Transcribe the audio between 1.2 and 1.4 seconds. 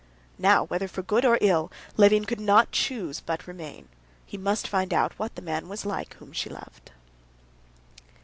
or